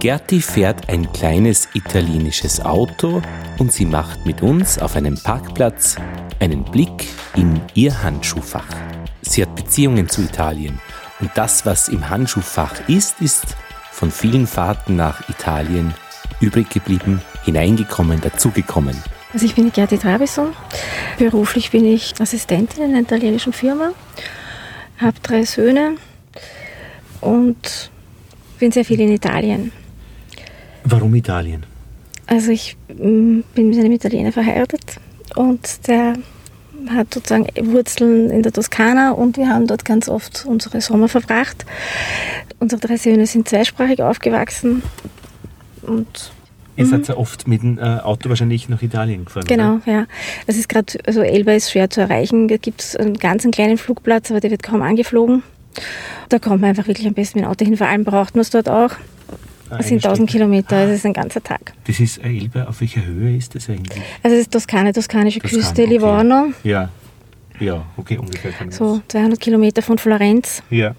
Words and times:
Gerti 0.00 0.40
fährt 0.40 0.88
ein 0.88 1.12
kleines 1.12 1.68
italienisches 1.74 2.64
Auto 2.64 3.20
und 3.58 3.70
sie 3.70 3.84
macht 3.84 4.24
mit 4.24 4.40
uns 4.40 4.78
auf 4.78 4.96
einem 4.96 5.22
Parkplatz 5.22 5.96
einen 6.38 6.64
Blick 6.64 7.06
in 7.36 7.60
ihr 7.74 8.02
Handschuhfach. 8.02 8.66
Sie 9.20 9.42
hat 9.42 9.54
Beziehungen 9.54 10.08
zu 10.08 10.22
Italien 10.22 10.80
und 11.20 11.30
das, 11.34 11.66
was 11.66 11.88
im 11.88 12.08
Handschuhfach 12.08 12.88
ist, 12.88 13.20
ist 13.20 13.44
von 13.92 14.10
vielen 14.10 14.46
Fahrten 14.46 14.96
nach 14.96 15.28
Italien 15.28 15.92
übrig 16.40 16.70
geblieben, 16.70 17.20
hineingekommen, 17.44 18.22
dazugekommen. 18.22 18.96
Also 19.34 19.44
ich 19.44 19.54
bin 19.54 19.66
die 19.66 19.70
Gerti 19.70 19.98
Trabison. 19.98 20.54
Beruflich 21.18 21.72
bin 21.72 21.84
ich 21.84 22.14
Assistentin 22.18 22.84
in 22.84 22.90
einer 22.92 23.02
italienischen 23.02 23.52
Firma, 23.52 23.90
habe 24.96 25.20
drei 25.22 25.44
Söhne 25.44 25.96
und 27.20 27.90
bin 28.58 28.72
sehr 28.72 28.86
viel 28.86 29.00
in 29.00 29.12
Italien. 29.12 29.72
Warum 30.84 31.14
Italien? 31.14 31.64
Also 32.26 32.50
ich 32.50 32.76
mm, 32.88 33.40
bin 33.54 33.68
mit 33.70 33.78
einem 33.78 33.92
Italiener 33.92 34.32
verheiratet 34.32 35.00
und 35.34 35.86
der 35.88 36.14
hat 36.88 37.12
sozusagen 37.12 37.46
Wurzeln 37.72 38.30
in 38.30 38.42
der 38.42 38.52
Toskana 38.52 39.12
und 39.12 39.36
wir 39.36 39.48
haben 39.48 39.66
dort 39.66 39.84
ganz 39.84 40.08
oft 40.08 40.46
unsere 40.46 40.80
Sommer 40.80 41.08
verbracht. 41.08 41.66
Unsere 42.58 42.80
drei 42.80 42.96
Söhne 42.96 43.26
sind 43.26 43.48
zweisprachig 43.48 44.02
aufgewachsen 44.02 44.82
und 45.82 46.32
Ihr 46.76 46.86
seid 46.86 47.08
ja 47.08 47.16
oft 47.16 47.46
mit 47.46 47.62
dem 47.62 47.78
äh, 47.78 47.82
Auto 47.82 48.30
wahrscheinlich 48.30 48.70
nach 48.70 48.80
Italien 48.80 49.26
gefahren. 49.26 49.44
Genau, 49.46 49.74
oder? 49.76 49.92
ja. 49.92 50.06
Es 50.46 50.56
ist 50.56 50.68
gerade, 50.68 50.98
also 51.06 51.20
Elba 51.20 51.52
ist 51.52 51.70
schwer 51.70 51.90
zu 51.90 52.00
erreichen. 52.00 52.48
Da 52.48 52.56
gibt 52.56 52.80
es 52.80 52.96
einen 52.96 53.18
ganz 53.18 53.46
kleinen 53.50 53.76
Flugplatz, 53.76 54.30
aber 54.30 54.40
der 54.40 54.50
wird 54.50 54.62
kaum 54.62 54.80
angeflogen. 54.80 55.42
Da 56.30 56.38
kommt 56.38 56.62
man 56.62 56.70
einfach 56.70 56.86
wirklich 56.86 57.06
am 57.06 57.12
besten 57.12 57.38
mit 57.38 57.44
dem 57.44 57.50
Auto 57.50 57.64
hin. 57.66 57.76
Vor 57.76 57.86
allem 57.86 58.04
braucht 58.04 58.34
man 58.34 58.42
es 58.42 58.50
dort 58.50 58.70
auch. 58.70 58.92
Das 59.78 59.88
sind 59.88 60.04
1000 60.04 60.28
Kilometer, 60.28 60.76
Ah. 60.76 60.86
das 60.86 60.96
ist 60.96 61.06
ein 61.06 61.12
ganzer 61.12 61.42
Tag. 61.42 61.72
Das 61.86 61.98
ist 62.00 62.18
äh, 62.18 62.28
Elbe. 62.28 62.68
Auf 62.68 62.80
welcher 62.80 63.04
Höhe 63.04 63.36
ist 63.36 63.54
das 63.54 63.68
eigentlich? 63.68 64.00
Also 64.22 64.36
es 64.36 64.42
ist 64.42 64.52
Toskana, 64.52 64.92
toskanische 64.92 65.40
Toskana, 65.40 65.62
Küste, 65.62 65.82
okay. 65.82 65.92
Livorno, 65.92 66.46
Ja. 66.64 66.88
Ja, 67.58 67.84
okay, 67.98 68.16
ungefähr. 68.16 68.52
so 68.70 69.02
200 69.08 69.38
Kilometer 69.38 69.82
von 69.82 69.98
Florenz. 69.98 70.62
das. 70.70 70.78
Ja. 70.78 70.94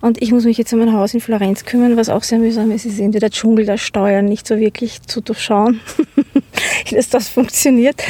Und 0.00 0.20
ich 0.20 0.32
muss 0.32 0.44
mich 0.44 0.58
jetzt 0.58 0.72
um 0.72 0.78
mein 0.78 0.92
Haus 0.92 1.14
in 1.14 1.20
Florenz 1.20 1.64
kümmern, 1.64 1.96
was 1.96 2.08
auch 2.08 2.22
sehr 2.22 2.38
mühsam 2.38 2.70
ist. 2.70 2.86
Es 2.86 2.94
ist 2.94 2.98
irgendwie 2.98 3.18
der 3.18 3.30
Dschungel 3.30 3.66
der 3.66 3.78
Steuern 3.78 4.26
nicht 4.26 4.46
so 4.46 4.58
wirklich 4.58 5.02
zu 5.02 5.20
durchschauen, 5.20 5.80
wie 6.88 6.94
das, 6.94 7.08
das 7.08 7.28
funktioniert. 7.28 8.02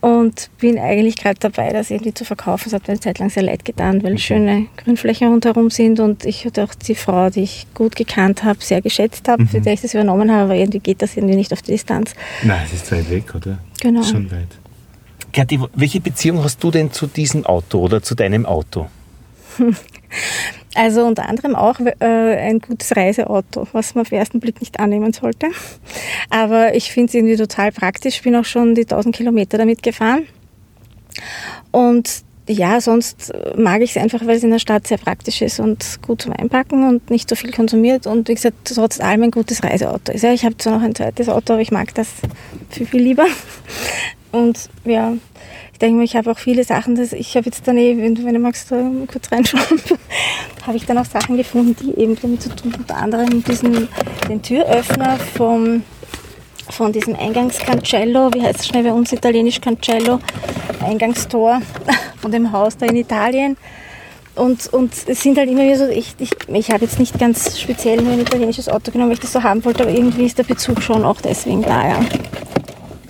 Und 0.00 0.50
bin 0.58 0.78
eigentlich 0.78 1.16
gerade 1.16 1.38
dabei, 1.40 1.72
das 1.72 1.90
irgendwie 1.90 2.14
zu 2.14 2.24
verkaufen. 2.24 2.68
Es 2.68 2.72
hat 2.72 2.82
mir 2.82 2.92
eine 2.92 3.00
Zeit 3.00 3.18
lang 3.18 3.30
sehr 3.30 3.42
leid 3.42 3.64
getan, 3.64 4.02
weil 4.02 4.18
schöne 4.18 4.66
Grünflächen 4.76 5.28
rundherum 5.28 5.70
sind 5.70 6.00
und 6.00 6.24
ich 6.24 6.44
hatte 6.44 6.64
auch 6.64 6.74
die 6.74 6.94
Frau, 6.94 7.30
die 7.30 7.42
ich 7.42 7.66
gut 7.74 7.96
gekannt 7.96 8.44
habe, 8.44 8.58
sehr 8.62 8.80
geschätzt 8.82 9.28
habe, 9.28 9.46
für 9.46 9.60
die 9.60 9.70
ich 9.70 9.80
das 9.80 9.94
übernommen 9.94 10.30
habe, 10.30 10.44
aber 10.44 10.54
irgendwie 10.54 10.80
geht 10.80 11.02
das 11.02 11.16
irgendwie 11.16 11.36
nicht 11.36 11.52
auf 11.52 11.62
die 11.62 11.72
Distanz. 11.72 12.14
Nein, 12.42 12.62
es 12.64 12.72
ist 12.74 12.92
weit 12.92 13.10
weg, 13.10 13.34
oder? 13.34 13.58
Genau. 13.80 14.02
Schon 14.02 14.30
weit. 14.30 14.48
Gerti, 15.32 15.58
welche 15.74 16.00
Beziehung 16.00 16.44
hast 16.44 16.62
du 16.62 16.70
denn 16.70 16.92
zu 16.92 17.08
diesem 17.08 17.44
Auto 17.44 17.80
oder 17.80 18.02
zu 18.02 18.14
deinem 18.14 18.46
Auto? 18.46 18.86
Also 20.74 21.04
unter 21.04 21.28
anderem 21.28 21.54
auch 21.54 21.78
äh, 21.80 21.94
ein 22.00 22.58
gutes 22.58 22.96
Reiseauto, 22.96 23.68
was 23.72 23.94
man 23.94 24.02
auf 24.02 24.08
den 24.08 24.18
ersten 24.18 24.40
Blick 24.40 24.60
nicht 24.60 24.80
annehmen 24.80 25.12
sollte. 25.12 25.48
Aber 26.30 26.74
ich 26.74 26.92
finde 26.92 27.08
es 27.08 27.14
irgendwie 27.14 27.36
total 27.36 27.70
praktisch. 27.72 28.22
Bin 28.22 28.34
auch 28.34 28.44
schon 28.44 28.74
die 28.74 28.82
1000 28.82 29.14
Kilometer 29.14 29.56
damit 29.58 29.82
gefahren. 29.82 30.26
Und 31.70 32.24
ja, 32.48 32.80
sonst 32.80 33.32
mag 33.56 33.80
ich 33.80 33.90
es 33.90 33.96
einfach, 33.96 34.26
weil 34.26 34.36
es 34.36 34.44
in 34.44 34.50
der 34.50 34.58
Stadt 34.58 34.86
sehr 34.86 34.98
praktisch 34.98 35.40
ist 35.40 35.60
und 35.60 36.00
gut 36.02 36.22
zum 36.22 36.32
Einpacken 36.32 36.86
und 36.86 37.08
nicht 37.08 37.28
so 37.28 37.36
viel 37.36 37.52
konsumiert. 37.52 38.06
Und 38.06 38.28
wie 38.28 38.34
gesagt, 38.34 38.56
trotz 38.64 39.00
allem 39.00 39.22
ein 39.22 39.30
gutes 39.30 39.62
Reiseauto 39.62 40.12
ist. 40.12 40.22
Ja, 40.22 40.32
ich 40.32 40.44
habe 40.44 40.56
zwar 40.58 40.74
noch 40.74 40.82
ein 40.82 40.94
zweites 40.94 41.28
Auto, 41.28 41.54
aber 41.54 41.62
ich 41.62 41.70
mag 41.70 41.94
das 41.94 42.08
viel, 42.68 42.86
viel 42.86 43.00
lieber. 43.00 43.26
Und 44.32 44.68
ja, 44.84 45.14
ich 45.74 45.78
denke 45.80 45.98
mir, 45.98 46.04
ich 46.04 46.14
habe 46.14 46.30
auch 46.30 46.38
viele 46.38 46.62
Sachen, 46.62 46.94
das, 46.94 47.12
ich 47.12 47.36
habe 47.36 47.46
jetzt 47.46 47.66
daneben, 47.66 48.00
wenn 48.00 48.14
du, 48.14 48.24
wenn 48.24 48.34
du 48.34 48.38
magst, 48.38 48.70
da 48.70 48.80
kurz 49.10 49.30
reinschauen, 49.32 49.80
habe 50.66 50.76
ich 50.76 50.86
dann 50.86 50.96
auch 50.98 51.04
Sachen 51.04 51.36
gefunden, 51.36 51.74
die 51.80 52.00
eben 52.00 52.16
damit 52.22 52.42
zu 52.42 52.54
tun, 52.54 52.72
unter 52.78 52.96
anderem 52.96 53.42
diesen, 53.42 53.88
den 54.28 54.40
Türöffner 54.40 55.18
vom, 55.36 55.82
von 56.70 56.92
diesem 56.92 57.16
Eingangscancello, 57.16 58.32
wie 58.34 58.42
heißt 58.42 58.60
es 58.60 58.68
schnell 58.68 58.84
bei 58.84 58.92
uns 58.92 59.12
italienisch 59.12 59.60
Cancello, 59.60 60.20
Eingangstor 60.80 61.60
von 62.22 62.30
dem 62.30 62.52
Haus 62.52 62.76
da 62.76 62.86
in 62.86 62.94
Italien. 62.94 63.56
Und, 64.36 64.72
und 64.72 64.92
es 65.08 65.22
sind 65.22 65.36
halt 65.38 65.50
immer 65.50 65.64
wieder 65.64 65.78
so, 65.78 65.88
ich, 65.88 66.14
ich, 66.20 66.30
ich 66.46 66.70
habe 66.70 66.84
jetzt 66.84 67.00
nicht 67.00 67.18
ganz 67.18 67.58
speziell 67.58 68.00
nur 68.00 68.12
ein 68.12 68.20
italienisches 68.20 68.68
Auto 68.68 68.92
genommen, 68.92 69.10
weil 69.10 69.16
ich 69.16 69.22
das 69.22 69.32
so 69.32 69.42
haben 69.42 69.64
wollte, 69.64 69.82
aber 69.82 69.92
irgendwie 69.92 70.26
ist 70.26 70.38
der 70.38 70.44
Bezug 70.44 70.82
schon 70.82 71.04
auch 71.04 71.20
deswegen 71.20 71.62
da, 71.62 71.88
ja. 71.88 72.00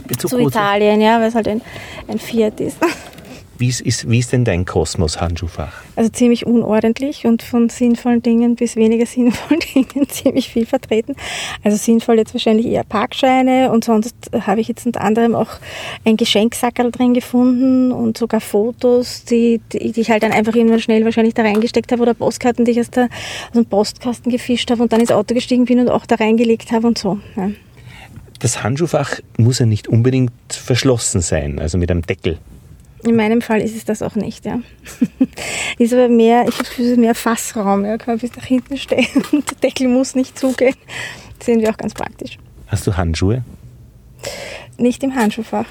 Bezug 0.07 0.31
Zu 0.31 0.39
Italien, 0.41 1.01
ja, 1.01 1.19
weil 1.21 1.29
es 1.29 1.35
halt 1.35 1.49
ein, 1.49 1.61
ein 2.09 2.19
Fiat 2.19 2.61
ist. 2.61 2.79
Wie 3.57 3.69
ist, 3.69 4.11
wie 4.11 4.19
ist 4.19 4.33
denn 4.33 4.45
dein 4.45 4.65
Kosmos-Handschuhfach? 4.65 5.85
Also 5.95 6.11
ziemlich 6.11 6.45
unordentlich 6.45 7.25
und 7.25 7.43
von 7.43 7.69
sinnvollen 7.69 8.21
Dingen 8.21 8.57
bis 8.57 8.75
weniger 8.75 9.07
sinnvollen 9.07 9.61
Dingen 9.61 10.09
ziemlich 10.09 10.49
viel 10.49 10.67
vertreten. 10.67 11.15
Also 11.63 11.77
sinnvoll 11.77 12.19
jetzt 12.19 12.35
wahrscheinlich 12.35 12.67
eher 12.67 12.83
Parkscheine 12.83 13.71
und 13.71 13.85
sonst 13.85 14.17
habe 14.41 14.61
ich 14.61 14.67
jetzt 14.67 14.87
unter 14.87 15.03
anderem 15.03 15.37
auch 15.37 15.51
ein 16.05 16.17
Geschenksackerl 16.17 16.91
drin 16.91 17.15
gefunden 17.15 17.93
und 17.93 18.19
sogar 18.19 18.41
Fotos, 18.41 19.25
die, 19.25 19.61
die, 19.73 19.93
die 19.93 20.01
ich 20.01 20.11
halt 20.11 20.25
dann 20.25 20.33
einfach 20.33 20.55
irgendwann 20.55 20.81
schnell 20.81 21.05
wahrscheinlich 21.05 21.35
da 21.35 21.43
reingesteckt 21.43 21.93
habe 21.93 22.03
oder 22.03 22.15
Postkarten, 22.15 22.65
die 22.65 22.73
ich 22.73 22.81
aus, 22.81 22.91
der, 22.91 23.05
aus 23.05 23.53
dem 23.55 23.67
Postkasten 23.67 24.33
gefischt 24.33 24.71
habe 24.73 24.83
und 24.83 24.93
dann 24.93 25.01
ins 25.01 25.13
Auto 25.13 25.33
gestiegen 25.33 25.67
bin 25.67 25.79
und 25.79 25.91
auch 25.91 26.07
da 26.07 26.17
reingelegt 26.17 26.73
habe 26.73 26.89
und 26.89 26.99
so. 26.99 27.21
Ja. 27.37 27.51
Das 28.45 28.63
Handschuhfach 28.63 29.21
muss 29.39 29.59
ja 29.59 29.65
nicht 29.65 29.89
unbedingt 29.89 30.31
verschlossen 30.51 31.23
sein, 31.23 31.59
also 31.59 31.79
mit 31.79 31.91
einem 31.91 32.03
Deckel. 32.03 32.37
In 33.03 33.17
meinem 33.17 33.41
Fall 33.41 33.63
ist 33.63 33.75
es 33.75 33.87
das 33.87 34.03
auch 34.03 34.17
nicht, 34.17 34.45
ja. 34.45 34.61
ist 35.79 35.95
aber 35.95 36.11
mehr, 36.11 36.45
ich 36.47 36.59
habe 36.59 36.97
mehr 36.99 37.15
Fassraum, 37.15 37.87
ja, 37.87 37.97
kann 37.97 38.17
man 38.17 38.19
bis 38.19 38.37
nach 38.37 38.45
hinten 38.45 38.77
stellen 38.77 39.07
und 39.33 39.51
der 39.51 39.57
Deckel 39.63 39.89
muss 39.89 40.15
nicht 40.15 40.39
zugehen. 40.39 40.75
Das 41.39 41.47
sehen 41.47 41.63
wir 41.63 41.71
auch 41.71 41.79
ganz 41.79 41.95
praktisch. 41.95 42.37
Hast 42.67 42.87
du 42.87 42.95
Handschuhe? 42.95 43.45
Nicht 44.77 45.03
im 45.03 45.15
Handschuhfach. 45.15 45.65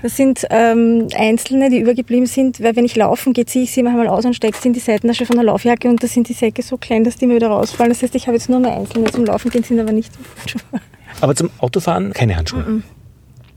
Das 0.00 0.16
sind 0.16 0.46
ähm, 0.48 1.08
einzelne, 1.14 1.68
die 1.68 1.80
übergeblieben 1.80 2.24
sind, 2.24 2.62
weil 2.62 2.76
wenn 2.76 2.86
ich 2.86 2.96
laufen 2.96 3.34
gehe, 3.34 3.44
ziehe 3.44 3.64
ich 3.64 3.72
sie 3.72 3.82
manchmal 3.82 4.08
aus 4.08 4.24
und 4.24 4.32
stecke 4.32 4.56
sie 4.58 4.68
in 4.68 4.72
die 4.72 4.80
Seitentasche 4.80 5.26
von 5.26 5.36
der 5.36 5.44
Laufjacke 5.44 5.90
und 5.90 6.02
da 6.02 6.06
sind 6.06 6.30
die 6.30 6.32
Säcke 6.32 6.62
so 6.62 6.78
klein, 6.78 7.04
dass 7.04 7.16
die 7.16 7.26
mir 7.26 7.34
wieder 7.34 7.48
rausfallen. 7.48 7.92
Das 7.92 8.02
heißt, 8.02 8.14
ich 8.14 8.26
habe 8.26 8.38
jetzt 8.38 8.48
nur 8.48 8.58
mehr 8.58 8.74
einzelne 8.74 9.12
zum 9.12 9.26
Laufen 9.26 9.50
gehen, 9.50 9.64
sind 9.64 9.78
aber 9.78 9.92
nicht 9.92 10.14
im 10.16 10.24
Handschuhfach. 10.40 10.80
Aber 11.20 11.34
zum 11.34 11.50
Autofahren 11.58 12.12
keine 12.12 12.36
Handschuhe. 12.36 12.82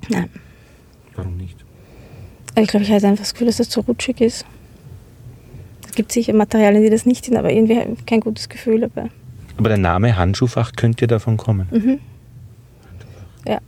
Nein. 0.10 0.30
Warum 1.16 1.38
nicht? 1.38 1.58
Ich 2.58 2.68
glaube, 2.68 2.84
ich 2.84 2.92
hatte 2.92 3.08
einfach 3.08 3.24
das 3.24 3.34
Gefühl, 3.34 3.48
dass 3.48 3.58
das 3.58 3.70
zu 3.70 3.82
rutschig 3.82 4.20
ist. 4.22 4.46
Es 5.88 5.96
gibt 5.96 6.12
sicher 6.12 6.34
Materialien, 6.34 6.84
die 6.84 6.90
das 6.90 7.06
nicht 7.06 7.26
sind, 7.26 7.38
aber 7.38 7.52
irgendwie 7.52 7.78
habe 7.78 7.94
ich 7.98 8.06
kein 8.06 8.22
gutes 8.22 8.50
Gefühl 8.50 8.82
dabei. 8.82 9.10
Aber 9.58 9.70
der 9.70 9.78
Name 9.78 10.18
Handschuhfach 10.18 10.74
könnte 10.76 11.08
davon 11.08 11.38
kommen. 11.38 12.00
Ja. 13.46 13.60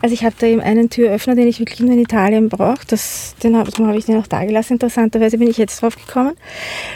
Also 0.00 0.14
ich 0.14 0.24
habe 0.24 0.34
da 0.38 0.46
eben 0.46 0.60
einen 0.60 0.90
Türöffner, 0.90 1.34
den 1.34 1.46
ich 1.46 1.60
wirklich 1.60 1.80
nur 1.80 1.92
in 1.92 2.00
Italien 2.00 2.48
brauche. 2.48 2.86
Das, 2.88 3.34
den 3.42 3.56
hab, 3.56 3.68
darum 3.70 3.86
habe 3.86 3.98
ich 3.98 4.06
den 4.06 4.18
auch 4.18 4.26
da 4.26 4.44
gelassen. 4.44 4.74
Interessanterweise 4.74 5.38
bin 5.38 5.48
ich 5.48 5.58
jetzt 5.58 5.80
drauf 5.80 5.94
gekommen. 5.94 6.32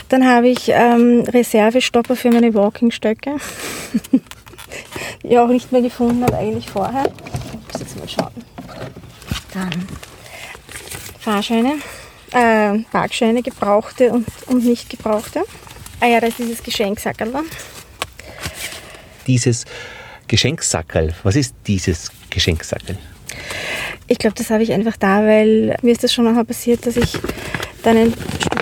Dann 0.08 0.26
habe 0.26 0.48
ich 0.48 0.70
ähm, 0.70 1.20
Reservestopper 1.28 2.16
für 2.16 2.30
meine 2.30 2.54
Walking-Stöcke. 2.54 3.36
ich 5.22 5.38
auch 5.38 5.48
nicht 5.48 5.72
mehr 5.72 5.82
gefunden 5.82 6.22
habe, 6.24 6.36
eigentlich 6.36 6.68
vorher. 6.68 7.04
Ich 7.06 7.72
muss 7.72 7.82
jetzt 7.82 7.98
mal 7.98 8.08
schauen. 8.08 8.44
Dann 9.52 9.88
Fahrscheine, 11.18 11.74
äh, 12.32 12.78
Parkscheine, 12.92 13.42
gebrauchte 13.42 14.12
und, 14.12 14.26
und 14.46 14.64
nicht 14.64 14.90
gebrauchte. 14.90 15.42
Ah 16.00 16.06
ja, 16.06 16.20
da 16.20 16.26
ist 16.26 16.38
dieses 16.38 16.62
Geschenksackerl. 16.62 17.32
Dieses 19.26 19.64
Geschenksackerl, 20.28 21.14
was 21.22 21.36
ist 21.36 21.54
dieses 21.66 22.10
Geschenksackerl? 22.30 22.98
Ich 24.08 24.18
glaube, 24.18 24.36
das 24.36 24.50
habe 24.50 24.62
ich 24.62 24.72
einfach 24.72 24.96
da, 24.96 25.22
weil 25.24 25.76
mir 25.82 25.92
ist 25.92 26.04
das 26.04 26.12
schon 26.12 26.26
einmal 26.26 26.44
passiert, 26.44 26.86
dass 26.86 26.96
ich 26.96 27.18
dann 27.82 27.96
ein 27.96 28.14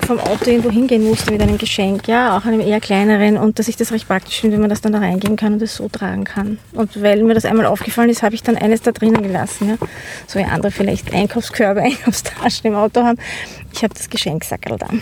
Stück 0.04 0.18
vom 0.18 0.20
Auto 0.20 0.50
irgendwo 0.50 0.70
hingehen 0.70 1.02
musste 1.02 1.32
mit 1.32 1.40
einem 1.40 1.56
Geschenk, 1.56 2.08
ja, 2.08 2.36
auch 2.36 2.44
einem 2.44 2.60
eher 2.60 2.80
kleineren 2.80 3.38
und 3.38 3.58
dass 3.58 3.68
ich 3.68 3.76
das 3.76 3.90
recht 3.90 4.06
praktisch 4.06 4.40
finde, 4.40 4.56
wenn 4.56 4.60
man 4.60 4.68
das 4.68 4.82
dann 4.82 4.92
da 4.92 4.98
reingeben 4.98 5.36
kann 5.36 5.54
und 5.54 5.62
das 5.62 5.76
so 5.76 5.88
tragen 5.88 6.24
kann. 6.24 6.58
Und 6.72 7.00
weil 7.02 7.22
mir 7.22 7.32
das 7.32 7.46
einmal 7.46 7.64
aufgefallen 7.64 8.10
ist, 8.10 8.22
habe 8.22 8.34
ich 8.34 8.42
dann 8.42 8.56
eines 8.56 8.82
da 8.82 8.92
drinnen 8.92 9.22
gelassen, 9.22 9.70
ja. 9.70 9.76
So 10.26 10.38
wie 10.38 10.44
andere 10.44 10.70
vielleicht 10.70 11.14
Einkaufskörbe, 11.14 11.80
Einkaufstaschen 11.82 12.66
im 12.66 12.74
Auto 12.74 13.02
haben. 13.02 13.18
Ich 13.72 13.82
habe 13.82 13.94
das 13.94 14.10
Geschenksackerl 14.10 14.76
da. 14.76 14.88
Habe 14.88 15.00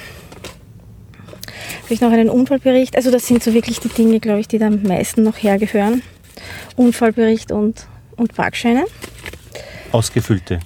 ich 1.89 2.01
noch 2.01 2.13
einen 2.13 2.31
Unfallbericht? 2.31 2.95
Also 2.95 3.11
das 3.11 3.27
sind 3.27 3.43
so 3.43 3.55
wirklich 3.55 3.81
die 3.81 3.89
Dinge, 3.89 4.21
glaube 4.21 4.39
ich, 4.39 4.47
die 4.47 4.59
da 4.59 4.69
am 4.69 4.83
meisten 4.85 5.25
noch 5.25 5.37
hergehören. 5.37 6.03
Unfallbericht 6.77 7.51
und, 7.51 7.87
und 8.17 8.35
Parkscheine. 8.35 8.85
Ausgefüllte. 9.91 10.61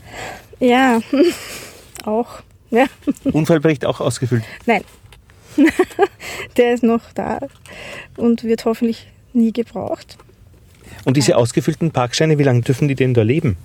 Ja, 0.61 1.00
auch. 2.05 2.43
Ja. 2.76 2.87
Unfallbericht 3.32 3.87
auch 3.87 4.00
ausgefüllt. 4.00 4.44
Nein. 4.67 4.84
Der 6.58 6.75
ist 6.75 6.82
noch 6.82 7.00
da 7.14 7.38
und 8.19 8.44
wird 8.44 8.67
hoffentlich 8.67 9.08
nie 9.32 9.52
gebraucht. 9.52 10.19
Und 11.05 11.17
diese 11.17 11.38
ausgefüllten 11.38 11.90
Parkscheine, 11.90 12.38
wie 12.38 12.43
lange 12.43 12.61
dürfen 12.61 12.88
die 12.88 12.94
denn 12.94 13.14
da 13.14 13.23
leben? 13.23 13.56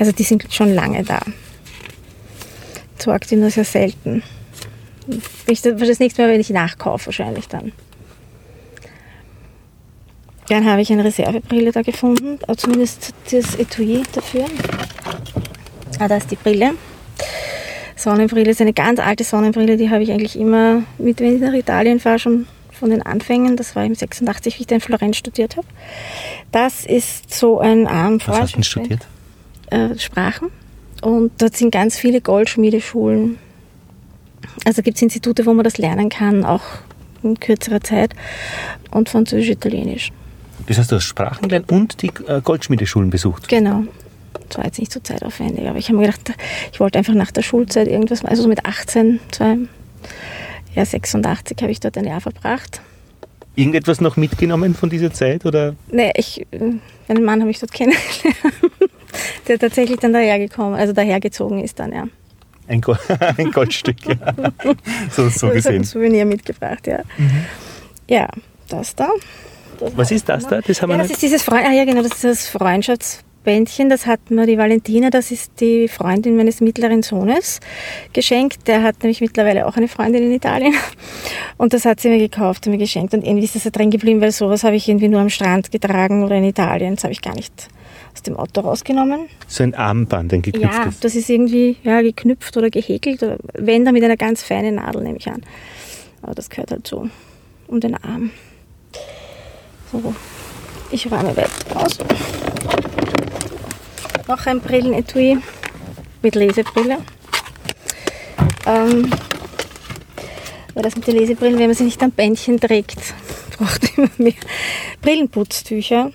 Also 0.00 0.10
die 0.10 0.24
sind 0.24 0.52
schon 0.52 0.74
lange 0.74 1.04
da. 1.04 1.20
Sorgt 2.98 3.30
die 3.30 3.36
nur 3.36 3.50
sehr 3.50 3.64
selten. 3.64 4.24
Ich, 5.46 5.62
das 5.62 6.00
nächste 6.00 6.22
Mal, 6.22 6.32
wenn 6.32 6.40
ich 6.40 6.50
nachkaufe, 6.50 7.06
wahrscheinlich 7.06 7.46
dann. 7.46 7.70
Dann 10.48 10.64
habe 10.64 10.82
ich 10.82 10.90
eine 10.90 11.04
Reservebrille 11.04 11.70
da 11.70 11.82
gefunden, 11.82 12.38
zumindest 12.56 13.14
das 13.30 13.54
Etui 13.56 14.02
dafür. 14.12 14.46
Ah, 16.00 16.08
da 16.08 16.16
ist 16.16 16.30
die 16.32 16.36
Brille. 16.36 16.74
Sonnenbrille 18.06 18.48
ist 18.52 18.60
eine 18.60 18.72
ganz 18.72 19.00
alte 19.00 19.24
Sonnenbrille, 19.24 19.76
die 19.76 19.90
habe 19.90 20.04
ich 20.04 20.12
eigentlich 20.12 20.38
immer 20.38 20.84
mit, 20.96 21.18
wenn 21.18 21.34
ich 21.34 21.40
nach 21.40 21.52
Italien 21.52 21.98
fahre, 21.98 22.20
schon 22.20 22.46
von 22.70 22.90
den 22.90 23.02
Anfängen. 23.02 23.56
Das 23.56 23.74
war 23.74 23.84
im 23.84 23.96
86, 23.96 24.58
wie 24.58 24.60
ich 24.60 24.66
da 24.68 24.76
in 24.76 24.80
Florenz 24.80 25.16
studiert 25.16 25.56
habe. 25.56 25.66
Das 26.52 26.86
ist 26.86 27.34
so 27.34 27.58
ein 27.58 27.88
Arm 27.88 28.20
Was 28.26 28.40
hast 28.40 28.56
du 28.56 28.62
studiert? 28.62 29.04
äh, 29.70 29.98
Sprachen. 29.98 30.50
Und 31.02 31.32
dort 31.38 31.56
sind 31.56 31.72
ganz 31.72 31.98
viele 31.98 32.20
Goldschmiedeschulen. 32.20 33.38
Also 34.64 34.82
gibt 34.82 34.98
es 34.98 35.02
Institute, 35.02 35.44
wo 35.44 35.52
man 35.52 35.64
das 35.64 35.76
lernen 35.76 36.08
kann, 36.08 36.44
auch 36.44 36.62
in 37.24 37.40
kürzerer 37.40 37.80
Zeit. 37.80 38.14
Und 38.92 39.08
Französisch, 39.08 39.50
Italienisch. 39.50 40.12
Das 40.68 40.78
heißt, 40.78 40.92
du 40.92 40.96
hast 40.96 41.04
Sprachen 41.04 41.48
gelernt 41.48 41.72
und 41.72 42.02
die 42.02 42.12
äh, 42.28 42.40
Goldschmiedeschulen 42.40 43.10
besucht. 43.10 43.48
Genau. 43.48 43.82
Das 44.48 44.58
war 44.58 44.64
jetzt 44.64 44.78
nicht 44.78 44.92
so 44.92 45.00
zeitaufwendig, 45.00 45.66
aber 45.68 45.78
ich 45.78 45.88
habe 45.88 45.98
mir 45.98 46.06
gedacht, 46.06 46.32
ich 46.72 46.80
wollte 46.80 46.98
einfach 46.98 47.14
nach 47.14 47.30
der 47.30 47.42
Schulzeit 47.42 47.88
irgendwas, 47.88 48.22
machen. 48.22 48.30
also 48.30 48.42
so 48.42 48.48
mit 48.48 48.64
18, 48.64 49.20
zwei, 49.30 49.56
ja 50.74 50.84
86 50.84 51.56
habe 51.62 51.72
ich 51.72 51.80
dort 51.80 51.96
ein 51.98 52.04
Jahr 52.06 52.20
verbracht. 52.20 52.80
Irgendetwas 53.54 54.00
noch 54.02 54.16
mitgenommen 54.16 54.74
von 54.74 54.90
dieser 54.90 55.12
Zeit? 55.12 55.46
Oder? 55.46 55.74
Nee, 55.90 56.12
ich, 56.16 56.46
äh, 56.50 56.72
einen 57.08 57.24
Mann 57.24 57.40
habe 57.40 57.50
ich 57.50 57.58
dort 57.58 57.72
kennengelernt, 57.72 58.36
der 59.48 59.58
tatsächlich 59.58 59.98
dann 59.98 60.12
dahergekommen, 60.12 60.74
also 60.78 60.92
dahergezogen 60.92 61.62
ist 61.64 61.78
dann, 61.78 61.92
ja. 61.92 62.04
Ein, 62.68 62.80
Go 62.80 62.96
ein 63.38 63.52
Goldstück, 63.52 63.96
ja. 64.06 64.16
So, 65.10 65.28
so 65.28 65.28
Ich 65.28 65.42
habe 65.42 65.46
ein 65.52 65.54
gesehen. 65.54 65.84
Souvenir 65.84 66.24
mitgebracht, 66.26 66.86
ja. 66.86 66.98
Ja, 68.08 68.28
das 68.68 68.94
da. 68.94 69.08
Das 69.78 69.96
Was 69.96 70.10
ist 70.10 70.28
das 70.28 70.46
da? 70.48 70.60
Das 70.60 70.82
haben 70.82 70.90
Ja, 70.90 70.96
wir 70.96 71.02
das 71.02 71.12
ist 71.12 71.22
dieses 71.22 71.42
Freund, 71.42 71.64
ah 71.66 71.72
ja 71.72 71.84
genau, 71.84 72.02
das 72.02 72.12
ist 72.12 72.24
das 72.24 72.48
Freundschaftsbändchen, 73.46 73.88
das 73.88 74.06
hat 74.06 74.30
mir 74.30 74.46
die 74.46 74.58
Valentina, 74.58 75.08
das 75.10 75.30
ist 75.30 75.60
die 75.60 75.86
Freundin 75.88 76.36
meines 76.36 76.60
mittleren 76.60 77.02
Sohnes, 77.02 77.60
geschenkt. 78.12 78.66
Der 78.66 78.82
hat 78.82 79.02
nämlich 79.02 79.20
mittlerweile 79.20 79.66
auch 79.66 79.76
eine 79.76 79.86
Freundin 79.88 80.24
in 80.24 80.32
Italien. 80.32 80.74
Und 81.56 81.72
das 81.72 81.84
hat 81.84 82.00
sie 82.00 82.08
mir 82.08 82.18
gekauft 82.18 82.66
und 82.66 82.72
mir 82.72 82.78
geschenkt. 82.78 83.14
Und 83.14 83.24
irgendwie 83.24 83.44
ist 83.44 83.54
das 83.54 83.62
da 83.62 83.70
drin 83.70 83.90
geblieben, 83.90 84.20
weil 84.20 84.32
sowas 84.32 84.64
habe 84.64 84.76
ich 84.76 84.88
irgendwie 84.88 85.08
nur 85.08 85.20
am 85.20 85.30
Strand 85.30 85.70
getragen 85.70 86.22
oder 86.24 86.36
in 86.36 86.44
Italien. 86.44 86.96
Das 86.96 87.04
habe 87.04 87.12
ich 87.12 87.22
gar 87.22 87.34
nicht 87.34 87.68
aus 88.12 88.22
dem 88.22 88.36
Auto 88.36 88.60
rausgenommen. 88.60 89.20
So 89.46 89.62
ein 89.62 89.74
Armband, 89.74 90.32
ein 90.32 90.42
Ja, 90.44 90.50
geknüpftes. 90.52 91.00
das 91.00 91.14
ist 91.14 91.30
irgendwie 91.30 91.76
ja, 91.82 92.02
geknüpft 92.02 92.56
oder 92.56 92.68
gehäkelt. 92.68 93.22
Oder 93.22 93.38
wenn, 93.54 93.84
dann 93.84 93.94
mit 93.94 94.04
einer 94.04 94.16
ganz 94.16 94.42
feinen 94.42 94.74
Nadel, 94.74 95.02
nehme 95.02 95.18
ich 95.18 95.28
an. 95.28 95.42
Aber 96.20 96.34
das 96.34 96.50
gehört 96.50 96.72
halt 96.72 96.86
so 96.86 97.08
um 97.68 97.80
den 97.80 97.94
Arm. 97.94 98.30
So, 99.92 100.14
ich 100.90 101.10
räume 101.10 101.36
weiter 101.36 101.48
aus. 101.74 101.98
Noch 104.28 104.46
ein 104.46 104.60
Brillenetui 104.60 105.38
mit 106.22 106.34
Lesebrille. 106.34 106.98
Ähm, 108.66 109.10
weil 110.74 110.82
das 110.82 110.96
mit 110.96 111.06
den 111.06 111.16
Lesebrillen, 111.16 111.58
wenn 111.58 111.66
man 111.66 111.76
sie 111.76 111.84
nicht 111.84 112.02
am 112.02 112.10
Bändchen 112.10 112.58
trägt, 112.58 113.14
braucht 113.58 113.96
immer 113.96 114.10
mehr 114.18 114.34
Brillenputztücher. 115.00 116.10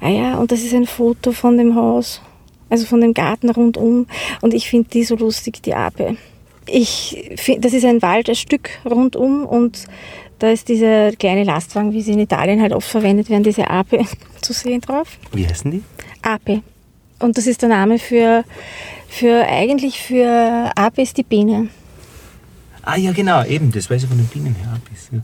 Ah 0.00 0.08
ja, 0.08 0.34
und 0.36 0.52
das 0.52 0.60
ist 0.60 0.74
ein 0.74 0.86
Foto 0.86 1.32
von 1.32 1.56
dem 1.56 1.74
Haus, 1.74 2.20
also 2.68 2.86
von 2.86 3.00
dem 3.00 3.14
Garten 3.14 3.48
rundum. 3.48 4.06
Und 4.42 4.52
ich 4.52 4.68
finde 4.68 4.90
die 4.90 5.04
so 5.04 5.16
lustig, 5.16 5.62
die 5.62 5.74
Ape. 5.74 6.16
Ich 6.66 7.32
find, 7.36 7.64
das 7.64 7.72
ist 7.72 7.86
ein 7.86 8.02
Wald, 8.02 8.28
ein 8.28 8.34
Stück 8.34 8.70
rundum 8.84 9.46
und 9.46 9.86
da 10.38 10.50
ist 10.50 10.68
dieser 10.68 11.12
kleine 11.12 11.44
Lastwagen, 11.44 11.92
wie 11.92 12.02
sie 12.02 12.12
in 12.12 12.20
Italien 12.20 12.60
halt 12.60 12.72
oft 12.72 12.88
verwendet 12.88 13.30
werden, 13.30 13.42
diese 13.42 13.68
Ape 13.68 14.04
zu 14.42 14.52
sehen 14.52 14.82
drauf. 14.82 15.18
Wie 15.32 15.46
heißen 15.46 15.70
die? 15.70 15.82
Ape. 16.22 16.62
Und 17.18 17.36
das 17.36 17.46
ist 17.46 17.62
der 17.62 17.68
Name 17.68 17.98
für, 17.98 18.44
für 19.08 19.46
eigentlich 19.46 20.00
für 20.00 20.70
Ape 20.76 21.02
ist 21.02 21.16
die 21.16 21.22
Biene. 21.22 21.68
Ah 22.82 22.96
ja, 22.96 23.12
genau, 23.12 23.44
eben, 23.44 23.70
das 23.72 23.90
weiß 23.90 24.04
ich 24.04 24.08
von 24.08 24.18
den 24.18 24.26
Bienen 24.26 24.54
her. 24.54 24.78
Bis, 24.88 25.08
ja. 25.12 25.20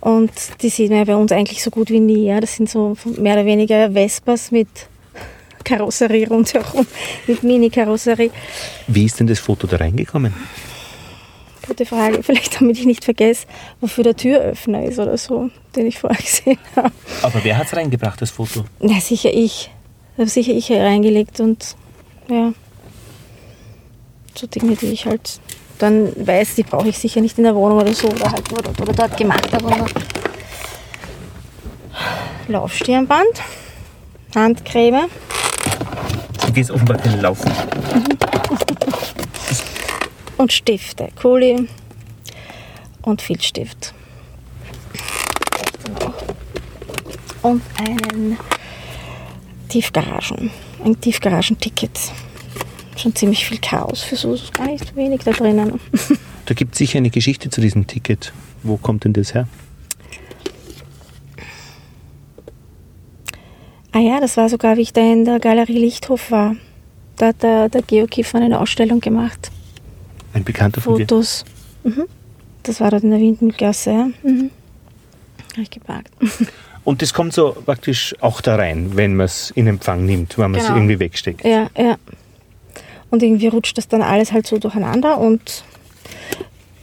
Und 0.00 0.32
die 0.60 0.68
sieht 0.68 0.90
man 0.90 0.98
ja 0.98 1.04
bei 1.04 1.16
uns 1.16 1.30
eigentlich 1.30 1.62
so 1.62 1.70
gut 1.70 1.90
wie 1.90 2.00
nie. 2.00 2.26
Ja. 2.26 2.40
Das 2.40 2.56
sind 2.56 2.68
so 2.68 2.96
mehr 3.18 3.34
oder 3.34 3.46
weniger 3.46 3.92
Vespas 3.92 4.50
mit 4.50 4.68
Karosserie 5.64 6.28
rundherum, 6.28 6.86
mit 7.26 7.42
Mini-Karosserie. 7.44 8.30
Wie 8.88 9.04
ist 9.04 9.20
denn 9.20 9.28
das 9.28 9.38
Foto 9.38 9.66
da 9.66 9.76
reingekommen? 9.76 10.34
Gute 11.66 11.86
Frage. 11.86 12.22
Vielleicht 12.22 12.60
damit 12.60 12.78
ich 12.78 12.84
nicht 12.84 13.04
vergesse, 13.04 13.46
wofür 13.80 14.02
der 14.02 14.16
Türöffner 14.16 14.84
ist 14.84 14.98
oder 14.98 15.16
so, 15.16 15.50
den 15.76 15.86
ich 15.86 15.98
vorher 15.98 16.20
gesehen 16.20 16.58
habe. 16.74 16.92
Aber 17.22 17.44
wer 17.44 17.56
hat 17.56 17.68
es 17.68 17.76
reingebracht, 17.76 18.20
das 18.20 18.30
Foto? 18.30 18.64
Na, 18.80 19.00
sicher 19.00 19.32
ich. 19.32 19.70
Da 20.16 20.22
habe 20.22 20.30
sicher 20.30 20.52
ich 20.52 20.70
reingelegt 20.70 21.40
und 21.40 21.76
ja, 22.28 22.52
so 24.34 24.46
Dinge, 24.46 24.76
die 24.76 24.86
ich 24.86 25.06
halt 25.06 25.40
dann 25.78 26.12
weiß, 26.26 26.54
die 26.54 26.62
brauche 26.62 26.88
ich 26.88 26.98
sicher 26.98 27.20
nicht 27.20 27.38
in 27.38 27.44
der 27.44 27.54
Wohnung 27.54 27.78
oder 27.78 27.92
so 27.92 28.08
oder 28.08 28.30
halt 28.30 28.52
oder, 28.52 28.70
oder 28.80 28.92
dort 28.92 29.16
gemacht 29.16 29.52
habe. 29.52 29.64
Oder 29.64 29.86
Laufstirnband, 32.48 33.42
Handcreme, 34.34 35.08
Du 36.52 36.52
gehst 36.52 36.70
offenbar 36.70 36.98
kein 36.98 37.18
Laufen. 37.22 37.50
und 40.36 40.52
Stifte, 40.52 41.08
Kuli 41.18 41.66
und 43.00 43.22
Filzstift. 43.22 43.94
Und 47.40 47.62
einen 47.78 48.36
Tiefgaragen, 49.72 50.50
ein 50.84 51.00
Tiefgaragenticket. 51.00 51.98
Schon 52.94 53.14
ziemlich 53.14 53.46
viel 53.46 53.56
Chaos 53.56 54.02
für 54.02 54.16
so 54.16 54.36
gar 54.52 54.66
nicht 54.66 54.86
so 54.86 54.96
wenig 54.96 55.22
da 55.24 55.32
drinnen. 55.32 55.80
Da 56.44 56.54
gibt 56.54 56.72
es 56.72 56.78
sicher 56.78 56.98
eine 56.98 57.08
Geschichte 57.08 57.48
zu 57.50 57.60
diesem 57.60 57.86
Ticket. 57.86 58.32
Wo 58.64 58.76
kommt 58.76 59.04
denn 59.04 59.12
das 59.12 59.32
her? 59.32 59.46
Ah 63.92 64.00
ja, 64.00 64.20
das 64.20 64.36
war 64.36 64.48
sogar, 64.48 64.76
wie 64.76 64.82
ich 64.82 64.92
da 64.92 65.00
in 65.00 65.24
der 65.24 65.38
Galerie 65.38 65.78
Lichthof 65.78 66.32
war. 66.32 66.56
Da 67.16 67.28
hat 67.28 67.42
der, 67.44 67.68
der 67.68 67.82
Georg 67.82 68.10
Kiefer 68.10 68.38
eine 68.38 68.60
Ausstellung 68.60 69.00
gemacht. 69.00 69.52
Ein 70.34 70.42
Bekannter 70.42 70.80
von 70.80 70.96
dir? 70.96 71.06
Fotos. 71.06 71.44
Mhm. 71.84 72.06
Das 72.64 72.80
war 72.80 72.90
dort 72.90 73.04
in 73.04 73.10
der 73.10 73.20
Windmühlgasse. 73.20 73.90
Ja. 73.90 74.10
Mhm. 74.24 74.50
Habe 75.52 75.62
ich 75.62 75.70
geparkt. 75.70 76.10
Und 76.84 77.00
das 77.02 77.14
kommt 77.14 77.32
so 77.32 77.52
praktisch 77.64 78.14
auch 78.20 78.40
da 78.40 78.56
rein, 78.56 78.96
wenn 78.96 79.14
man 79.14 79.26
es 79.26 79.50
in 79.52 79.66
Empfang 79.66 80.04
nimmt, 80.04 80.36
wenn 80.38 80.50
man 80.50 80.60
es 80.60 80.66
Genau. 80.66 80.78
irgendwie 80.78 80.98
wegsteckt. 80.98 81.44
Ja, 81.44 81.68
ja. 81.76 81.96
Und 83.10 83.22
irgendwie 83.22 83.48
rutscht 83.48 83.78
das 83.78 83.88
dann 83.88 84.02
alles 84.02 84.32
halt 84.32 84.46
so 84.46 84.58
durcheinander 84.58 85.18
und 85.18 85.64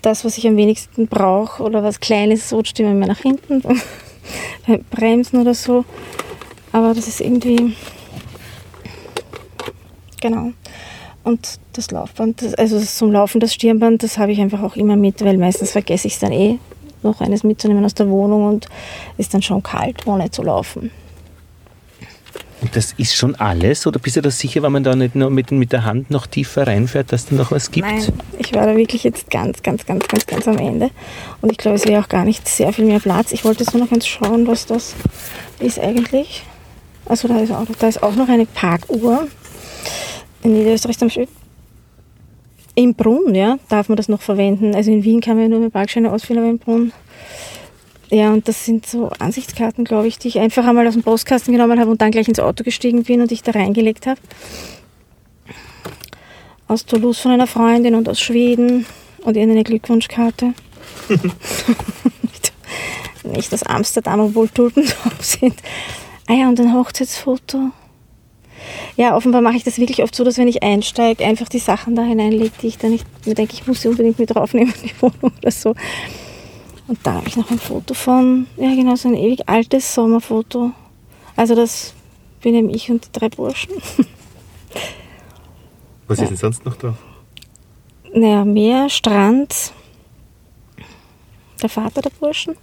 das, 0.02 0.24
was 0.24 0.38
ich 0.38 0.48
am 0.48 0.56
wenigsten 0.56 1.08
brauche 1.08 1.62
oder 1.64 1.84
was 1.84 2.00
Kleines, 2.00 2.54
rutscht 2.54 2.80
immer 2.80 2.94
mehr 2.94 3.08
nach 3.10 3.20
hinten. 3.20 3.62
Beim 4.68 4.84
Bremsen 4.90 5.42
oder 5.42 5.54
so. 5.54 5.84
Aber 6.72 6.94
das 6.94 7.08
ist 7.08 7.20
irgendwie. 7.20 7.76
Genau. 10.22 10.52
Und 11.24 11.60
das 11.74 11.92
Laufband, 11.92 12.42
das, 12.42 12.54
also 12.56 12.80
das 12.80 12.96
zum 12.98 13.12
Laufen, 13.12 13.40
das 13.40 13.54
Stirnband, 13.54 14.04
das 14.04 14.18
habe 14.18 14.32
ich 14.32 14.40
einfach 14.40 14.62
auch 14.64 14.76
immer 14.76 14.96
mit, 14.96 15.24
weil 15.24 15.38
meistens 15.38 15.72
vergesse 15.72 16.08
ich 16.08 16.14
es 16.14 16.20
dann 16.20 16.32
eh, 16.32 16.60
noch 17.04 17.22
eines 17.22 17.44
mitzunehmen 17.44 17.86
aus 17.86 17.94
der 17.94 18.10
Wohnung 18.10 18.46
und 18.46 18.68
ist 19.18 19.34
dann 19.34 19.42
schon 19.42 19.64
kalt, 19.64 20.06
ohne 20.08 20.30
zu 20.32 20.44
laufen. 20.44 20.92
Und 22.62 22.76
das 22.76 22.94
ist 22.98 23.16
schon 23.16 23.36
alles? 23.36 23.88
Oder 23.88 24.00
bist 24.00 24.18
du 24.18 24.22
da 24.22 24.30
sicher, 24.30 24.62
wenn 24.64 24.72
man 24.72 24.84
da 24.84 24.94
nicht 24.96 25.16
nur 25.16 25.30
mit, 25.30 25.52
mit 25.52 25.72
der 25.72 25.86
Hand 25.86 26.12
noch 26.12 26.28
tiefer 26.28 26.68
reinfährt, 26.68 27.12
dass 27.12 27.28
da 27.28 27.36
noch 27.36 27.52
was 27.52 27.72
gibt? 27.72 27.88
Nein, 27.88 28.04
ich 28.38 28.54
war 28.54 28.66
da 28.66 28.76
wirklich 28.76 29.06
jetzt 29.06 29.32
ganz, 29.32 29.64
ganz, 29.64 29.86
ganz, 29.86 30.08
ganz, 30.08 30.26
ganz 30.26 30.48
am 30.48 30.58
Ende. 30.58 30.92
Und 31.42 31.52
ich 31.52 31.58
glaube, 31.58 31.76
es 31.76 31.86
wäre 31.86 32.04
auch 32.04 32.10
gar 32.10 32.26
nicht 32.26 32.48
sehr 32.48 32.74
viel 32.74 32.86
mehr 32.86 33.00
Platz. 33.00 33.32
Ich 33.32 33.46
wollte 33.46 33.64
jetzt 33.64 33.74
nur 33.74 33.84
noch 33.84 33.90
ganz 33.90 34.06
schauen, 34.06 34.46
was 34.46 34.66
das 34.66 34.94
ist 35.60 35.80
eigentlich. 35.80 36.44
Also 37.06 37.28
da 37.30 37.40
ist 37.40 37.52
auch, 37.52 37.66
da 37.80 37.88
ist 37.88 38.04
auch 38.04 38.16
noch 38.16 38.28
eine 38.28 38.46
Parkuhr. 38.46 39.28
In 40.44 40.54
Niederösterreich 40.54 40.98
zum 40.98 41.08
Beispiel. 41.08 41.28
Im 42.80 42.94
Brunn, 42.94 43.36
ja, 43.36 43.60
darf 43.68 43.90
man 43.90 43.98
das 43.98 44.08
noch 44.08 44.22
verwenden. 44.22 44.74
Also 44.74 44.90
in 44.90 45.04
Wien 45.04 45.20
kann 45.20 45.36
man 45.36 45.44
ja 45.44 45.50
nur 45.50 45.60
mit 45.60 45.74
Parkscheine 45.74 46.12
ausfüllen, 46.12 46.42
aber 46.42 46.50
im 46.50 46.60
Brunn. 46.60 46.94
Ja, 48.10 48.32
und 48.32 48.48
das 48.48 48.66
sind 48.66 48.86
so 48.86 49.10
Ansichtskarten, 49.20 49.84
glaube 49.84 50.08
ich, 50.08 50.18
die 50.18 50.30
ich 50.30 50.40
einfach 50.40 50.66
einmal 50.66 50.88
aus 50.88 50.94
dem 50.94 51.04
Postkasten 51.04 51.54
genommen 51.54 51.80
habe 51.80 51.92
und 51.92 52.02
dann 52.02 52.12
gleich 52.12 52.28
ins 52.28 52.40
Auto 52.40 52.64
gestiegen 52.64 53.04
bin 53.04 53.22
und 53.22 53.32
ich 53.32 53.44
da 53.44 53.52
reingelegt 53.52 54.08
habe 54.08 54.20
aus 56.70 56.86
Toulouse 56.86 57.20
von 57.20 57.32
einer 57.32 57.48
Freundin 57.48 57.96
und 57.96 58.08
aus 58.08 58.22
Schweden 58.22 58.86
und 59.24 59.36
ihr 59.36 59.44
eine 59.44 59.64
Glückwunschkarte. 59.64 60.54
nicht 63.24 63.54
aus 63.54 63.64
Amsterdam, 63.64 64.20
obwohl 64.20 64.48
Tulpen 64.48 64.86
drauf 64.86 65.14
sind. 65.20 65.56
Ah 66.28 66.34
ja, 66.34 66.48
und 66.48 66.60
ein 66.62 66.74
Hochzeitsfoto. 66.74 67.72
Ja, 68.98 69.16
offenbar 69.16 69.42
mache 69.42 69.58
ich 69.58 69.64
das 69.64 69.78
wirklich 69.78 70.04
oft 70.04 70.16
so, 70.16 70.24
dass 70.24 70.38
wenn 70.38 70.48
ich 70.48 70.64
einsteige, 70.64 71.26
einfach 71.26 71.50
die 71.50 71.60
Sachen 71.60 71.96
da 71.96 72.04
hineinlege, 72.04 72.52
die 72.62 72.68
ich 72.68 72.78
dann 72.78 72.92
nicht, 72.92 73.06
mir 73.26 73.36
denke, 73.36 73.54
ich 73.54 73.68
muss 73.68 73.82
sie 73.82 73.88
unbedingt 73.88 74.20
mit 74.20 74.34
draufnehmen 74.34 74.74
in 74.82 74.90
die 74.90 75.02
Wohnung 75.02 75.32
oder 75.38 75.52
so. 75.52 75.76
Und 76.88 77.00
da 77.04 77.14
habe 77.14 77.28
ich 77.28 77.38
noch 77.38 77.52
ein 77.52 77.60
Foto 77.60 77.94
von, 77.94 78.48
ja 78.58 78.74
genau, 78.74 78.96
so 78.96 79.10
ein 79.10 79.16
ewig 79.16 79.48
altes 79.48 79.94
Sommerfoto. 79.94 80.72
Also 81.36 81.56
das 81.56 81.94
bin 82.42 82.56
eben 82.56 82.70
ich 82.70 82.90
und 82.90 83.06
die 83.06 83.12
drei 83.20 83.30
Burschen. 83.30 83.74
Was 86.08 86.18
ja. 86.18 86.24
ist 86.24 86.30
denn 86.30 86.38
sonst 86.38 86.66
noch 86.66 86.76
drauf? 86.76 86.96
Naja, 88.12 88.44
Meer, 88.44 88.90
Strand, 88.90 89.72
der 91.62 91.70
Vater 91.70 92.02
der 92.02 92.10
Burschen. 92.10 92.56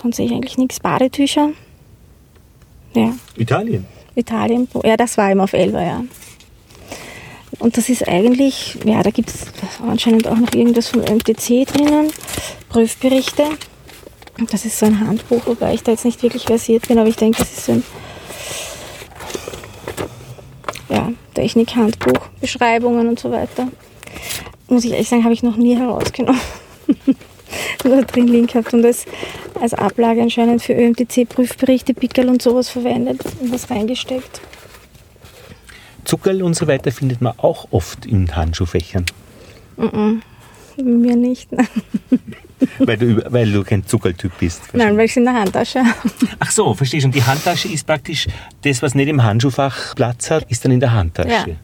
Sonst 0.00 0.16
sehe 0.16 0.26
ich 0.26 0.32
eigentlich 0.32 0.58
nichts. 0.58 0.78
Badetücher. 0.78 1.50
Ja. 2.94 3.14
Italien? 3.36 3.86
Italien, 4.14 4.68
ja, 4.84 4.96
das 4.96 5.16
war 5.16 5.30
eben 5.30 5.40
auf 5.40 5.52
Elba, 5.52 5.82
ja. 5.82 6.04
Und 7.60 7.76
das 7.76 7.88
ist 7.88 8.06
eigentlich, 8.06 8.78
ja, 8.84 9.02
da 9.02 9.10
gibt 9.10 9.30
es 9.30 9.46
anscheinend 9.86 10.28
auch 10.28 10.36
noch 10.36 10.52
irgendwas 10.52 10.88
vom 10.88 11.00
MTC 11.00 11.66
drinnen, 11.66 12.08
Prüfberichte. 12.68 13.44
Das 14.50 14.64
ist 14.64 14.78
so 14.78 14.86
ein 14.86 15.00
Handbuch, 15.00 15.46
wobei 15.46 15.74
ich 15.74 15.82
da 15.82 15.92
jetzt 15.92 16.04
nicht 16.04 16.22
wirklich 16.22 16.44
versiert 16.44 16.86
bin, 16.86 16.98
aber 16.98 17.08
ich 17.08 17.16
denke, 17.16 17.38
das 17.38 17.50
ist 17.50 17.64
so 17.64 17.72
ein 17.72 17.82
ja, 20.88 21.12
Technikhandbuch, 21.34 22.28
Beschreibungen 22.40 23.08
und 23.08 23.18
so 23.18 23.30
weiter. 23.30 23.68
Muss 24.68 24.84
ich 24.84 24.92
ehrlich 24.92 25.08
sagen, 25.08 25.24
habe 25.24 25.34
ich 25.34 25.42
noch 25.42 25.56
nie 25.56 25.76
herausgenommen. 25.76 26.40
Nur 27.84 28.02
drin 28.02 28.28
liegen 28.28 28.46
gehabt 28.46 28.72
und 28.74 28.82
das 28.82 29.04
als 29.60 29.74
Ablage 29.74 30.22
anscheinend 30.22 30.62
für 30.62 30.74
ÖMTC-Prüfberichte, 30.74 31.94
Pickel 31.94 32.28
und 32.28 32.42
sowas 32.42 32.68
verwendet 32.68 33.20
und 33.40 33.52
was 33.52 33.70
reingesteckt. 33.70 34.40
Zuckerl 36.04 36.42
und 36.42 36.54
so 36.54 36.66
weiter 36.66 36.90
findet 36.90 37.20
man 37.20 37.34
auch 37.38 37.68
oft 37.70 38.06
in 38.06 38.34
Handschuhfächern. 38.34 39.04
Mm 39.76 39.84
-mm, 39.84 40.22
mir 40.82 41.16
nicht. 41.16 41.48
weil, 42.78 42.96
du, 42.96 43.32
weil 43.32 43.52
du 43.52 43.62
kein 43.62 43.86
Zuckertyp 43.86 44.32
bist. 44.38 44.62
Nein, 44.72 44.96
weil 44.96 45.04
ich 45.04 45.12
es 45.12 45.16
in 45.16 45.24
der 45.24 45.34
Handtasche 45.34 45.80
habe. 45.80 46.10
Ach 46.38 46.50
so, 46.50 46.74
verstehe 46.74 47.00
schon. 47.00 47.10
Die 47.10 47.22
Handtasche 47.22 47.68
ist 47.68 47.86
praktisch 47.86 48.26
das, 48.62 48.82
was 48.82 48.94
nicht 48.94 49.08
im 49.08 49.22
Handschuhfach 49.22 49.94
Platz 49.94 50.30
hat, 50.30 50.50
ist 50.50 50.64
dann 50.64 50.72
in 50.72 50.80
der 50.80 50.92
Handtasche. 50.92 51.28
Ja. 51.28 51.56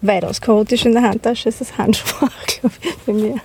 Weitaus 0.00 0.40
chaotisch 0.40 0.84
in 0.84 0.92
der 0.92 1.02
Handtasche 1.02 1.48
ist 1.48 1.60
das 1.60 1.78
Handschuhfach, 1.78 2.32
glaube 2.46 2.74
ich, 2.80 2.96
bei 3.06 3.12
mir. 3.12 3.36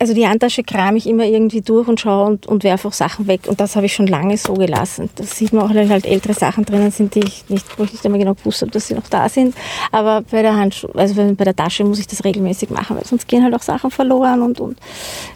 Also 0.00 0.14
die 0.14 0.28
Handtasche 0.28 0.62
kram 0.62 0.94
ich 0.94 1.08
immer 1.08 1.24
irgendwie 1.24 1.60
durch 1.60 1.88
und 1.88 1.98
schaue 1.98 2.26
und, 2.26 2.46
und 2.46 2.62
werfe 2.62 2.86
auch 2.86 2.92
Sachen 2.92 3.26
weg. 3.26 3.42
Und 3.46 3.60
das 3.60 3.74
habe 3.74 3.86
ich 3.86 3.94
schon 3.94 4.06
lange 4.06 4.36
so 4.36 4.54
gelassen. 4.54 5.10
Das 5.16 5.36
sieht 5.36 5.52
man 5.52 5.64
auch, 5.64 5.74
weil 5.74 5.88
halt 5.88 6.06
ältere 6.06 6.34
Sachen 6.34 6.64
drinnen 6.64 6.92
sind, 6.92 7.16
die 7.16 7.20
ich 7.20 7.48
nicht, 7.48 7.66
wo 7.78 7.84
ich 7.84 7.92
nicht 7.92 8.04
immer 8.04 8.18
genau 8.18 8.34
gewusst 8.34 8.62
habe, 8.62 8.70
dass 8.70 8.86
sie 8.86 8.94
noch 8.94 9.08
da 9.08 9.28
sind. 9.28 9.56
Aber 9.90 10.22
bei 10.30 10.42
der 10.42 10.54
Handschuhe, 10.56 10.94
also 10.94 11.14
bei 11.14 11.44
der 11.44 11.56
Tasche 11.56 11.84
muss 11.84 11.98
ich 11.98 12.06
das 12.06 12.24
regelmäßig 12.24 12.70
machen, 12.70 12.96
weil 12.96 13.04
sonst 13.04 13.26
gehen 13.26 13.42
halt 13.42 13.54
auch 13.54 13.62
Sachen 13.62 13.90
verloren 13.90 14.42
und, 14.42 14.60
und 14.60 14.78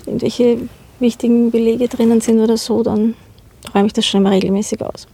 irgendwelche 0.07 0.59
wichtigen 1.01 1.51
Belege 1.51 1.89
drinnen 1.89 2.21
sind 2.21 2.39
oder 2.39 2.57
so, 2.57 2.85
dann 2.85 3.15
räume 3.75 3.87
ich 3.87 3.93
das 3.93 4.07
schon 4.07 4.21
immer 4.21 4.31
regelmäßig 4.31 4.81
aus. 4.81 5.09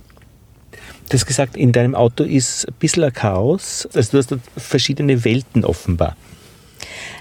Du 1.08 1.14
hast 1.14 1.24
gesagt, 1.24 1.56
in 1.56 1.72
deinem 1.72 1.94
Auto 1.94 2.22
ist 2.22 2.68
ein 2.68 2.74
bisschen 2.78 3.04
ein 3.04 3.12
Chaos. 3.14 3.88
Also 3.94 4.10
du 4.10 4.18
hast 4.18 4.34
verschiedene 4.58 5.24
Welten 5.24 5.64
offenbar. 5.64 6.16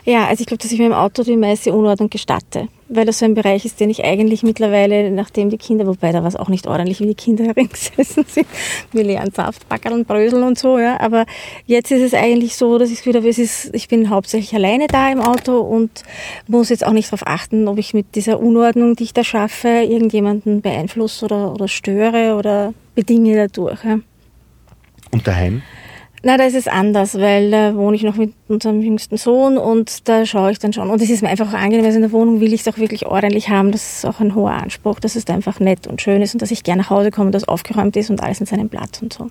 Ja, 0.06 0.28
also 0.28 0.42
ich 0.42 0.48
glaube, 0.48 0.62
dass 0.62 0.72
ich 0.72 0.80
meinem 0.80 0.94
Auto 0.94 1.24
die 1.24 1.38
meiste 1.38 1.74
Unordnung 1.74 2.10
gestatte, 2.10 2.68
weil 2.88 3.06
das 3.06 3.20
so 3.20 3.26
ein 3.26 3.34
Bereich 3.34 3.66
ist, 3.66 3.80
den 3.80 3.90
ich 3.90 4.04
eigentlich 4.04 4.44
mittlerweile, 4.44 5.12
nachdem 5.12 5.50
die 5.50 5.58
Kinder, 5.58 5.86
wobei 5.86 6.12
da 6.12 6.22
war 6.22 6.28
es 6.28 6.36
auch 6.36 6.50
nicht 6.50 6.68
ordentlich, 6.68 7.00
wie 7.00 7.08
die 7.08 7.16
Kinder 7.16 7.44
hereingesessen 7.48 8.26
sind, 8.28 8.48
wir 8.92 9.04
leeren 9.04 9.32
Saft, 9.32 9.68
Backerl 9.68 10.04
Brösel 10.04 10.44
und 10.44 10.58
so, 10.58 10.80
ja, 10.80 11.00
aber 11.00 11.26
jetzt 11.66 11.92
ist 11.92 12.02
es 12.02 12.14
eigentlich 12.14 12.56
so, 12.56 12.78
dass 12.78 12.92
ich 12.92 13.06
wieder, 13.06 13.24
es 13.24 13.38
ist, 13.38 13.74
ich 13.74 13.88
bin 13.88 14.10
hauptsächlich 14.10 14.54
alleine 14.56 14.88
da 14.88 15.12
im 15.12 15.20
Auto 15.20 15.60
und 15.60 16.04
muss 16.48 16.70
jetzt 16.70 16.86
auch 16.86 16.94
nicht 16.94 17.08
darauf 17.08 17.28
achten, 17.28 17.68
ob 17.68 17.78
ich 17.78 17.94
mit 17.94 18.16
dieser 18.16 18.40
Unordnung, 18.40 18.96
die 18.96 19.04
ich 19.04 19.14
da 19.14 19.24
schaffe, 19.24 19.68
irgendjemanden 19.68 20.62
beeinflusse 20.62 21.26
oder, 21.26 21.54
oder 21.54 21.68
störe 21.68 22.36
oder 22.36 22.74
bedinge 22.96 23.36
dadurch. 23.36 23.84
Ja. 23.84 24.00
Und 25.12 25.28
daheim? 25.28 25.62
Na, 26.24 26.36
da 26.36 26.46
ist 26.46 26.56
es 26.56 26.68
anders, 26.68 27.16
weil 27.20 27.52
da 27.52 27.76
wohne 27.76 27.96
ich 27.96 28.04
noch 28.04 28.16
mit 28.16 28.34
unserem 28.48 28.82
jüngsten 28.82 29.18
Sohn 29.18 29.58
und 29.58 30.08
da 30.10 30.26
schaue 30.26 30.52
ich 30.52 30.60
dann 30.60 30.74
schon. 30.74 30.90
Und 30.90 31.02
es 31.02 31.10
ist 31.10 31.22
mir 31.22 31.30
einfach 31.30 31.50
auch 31.50 31.58
angenehm, 31.58 31.86
also 31.86 31.98
in 31.98 32.02
der 32.02 32.12
Wohnung 32.12 32.42
will 32.42 32.54
ich 32.54 32.62
es 32.62 32.68
auch 32.68 32.80
wirklich 32.80 33.06
ordentlich 33.06 33.50
haben. 33.50 33.72
Das 33.72 33.98
ist 33.98 34.06
auch 34.06 34.20
ein 34.20 34.34
hoher 34.34 34.52
Anspruch, 34.52 35.00
dass 35.00 35.16
es 35.16 35.28
einfach 35.28 35.60
nett 35.60 35.86
und 35.86 36.02
schön 36.02 36.22
ist 36.22 36.34
und 36.34 36.42
dass 36.42 36.50
ich 36.50 36.64
gerne 36.64 36.82
nach 36.82 36.90
Hause 36.90 37.12
komme, 37.12 37.30
dass 37.30 37.48
aufgeräumt 37.48 37.96
ist 37.96 38.10
und 38.10 38.24
alles 38.24 38.40
in 38.40 38.48
seinem 38.48 38.68
Platz 38.68 39.02
und 39.02 39.14
so. 39.14 39.30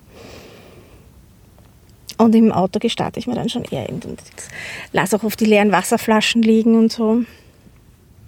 Und 2.17 2.33
im 2.33 2.51
Auto 2.51 2.79
gestatte 2.79 3.19
ich 3.19 3.27
mir 3.27 3.35
dann 3.35 3.49
schon 3.49 3.63
eher 3.65 3.89
und 3.89 4.05
lasse 4.91 5.17
auch 5.17 5.23
oft 5.23 5.39
die 5.39 5.45
leeren 5.45 5.71
Wasserflaschen 5.71 6.41
liegen 6.41 6.75
und 6.75 6.91
so. 6.91 7.21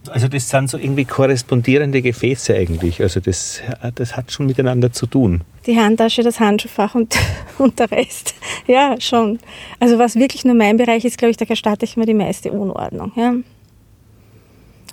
Also 0.09 0.27
das 0.27 0.49
sind 0.49 0.69
so 0.69 0.77
irgendwie 0.77 1.05
korrespondierende 1.05 2.01
Gefäße 2.01 2.55
eigentlich. 2.55 3.01
Also 3.01 3.19
das, 3.19 3.61
das 3.95 4.15
hat 4.15 4.31
schon 4.31 4.45
miteinander 4.45 4.91
zu 4.91 5.07
tun. 5.07 5.41
Die 5.69 5.79
Handtasche, 5.79 6.23
das 6.23 6.39
Handschuhfach 6.39 6.95
und, 6.95 7.15
und 7.59 7.77
der 7.77 7.91
Rest. 7.91 8.33
Ja, 8.65 8.99
schon. 8.99 9.37
Also 9.79 9.99
was 9.99 10.15
wirklich 10.15 10.43
nur 10.43 10.55
mein 10.55 10.77
Bereich 10.77 11.05
ist, 11.05 11.19
glaube 11.19 11.29
ich, 11.29 11.37
da 11.37 11.45
gestatte 11.45 11.85
ich 11.85 11.95
mir 11.95 12.07
die 12.07 12.15
meiste 12.15 12.51
Unordnung. 12.51 13.11
Ja. 13.15 13.35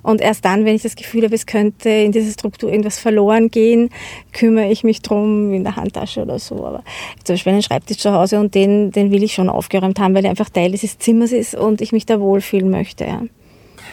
Und 0.03 0.21
erst 0.21 0.45
dann, 0.45 0.65
wenn 0.65 0.75
ich 0.75 0.83
das 0.83 0.95
Gefühl 0.95 1.23
habe, 1.23 1.33
es 1.33 1.47
könnte 1.47 1.89
in 1.89 2.11
dieser 2.11 2.31
Struktur 2.31 2.69
irgendwas 2.69 2.99
verloren 2.99 3.49
gehen, 3.49 3.89
kümmere 4.33 4.69
ich 4.69 4.83
mich 4.83 5.01
drum 5.01 5.51
in 5.51 5.63
der 5.63 5.75
Handtasche 5.75 6.21
oder 6.21 6.37
so. 6.37 6.63
Aber 6.63 6.83
zum 7.23 7.33
Beispiel 7.33 7.53
einen 7.53 7.63
Schreibtisch 7.63 7.97
zu 7.97 8.13
Hause 8.13 8.39
und 8.39 8.53
den, 8.53 8.91
den 8.91 9.11
will 9.11 9.23
ich 9.23 9.33
schon 9.33 9.49
aufgeräumt 9.49 9.99
haben, 9.99 10.13
weil 10.13 10.25
er 10.25 10.29
einfach 10.29 10.49
Teil 10.49 10.71
dieses 10.71 10.99
Zimmers 10.99 11.31
ist 11.31 11.55
und 11.55 11.81
ich 11.81 11.91
mich 11.91 12.05
da 12.05 12.21
wohlfühlen 12.21 12.69
möchte. 12.69 13.05
Ja. 13.05 13.23